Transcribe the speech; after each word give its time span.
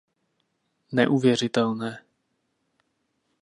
Neuvěřitelné! 0.91 2.03